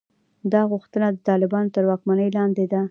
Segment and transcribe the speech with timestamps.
[0.53, 2.79] دا غوښتنه د طالبانو تر واکمنۍ لاندې ده.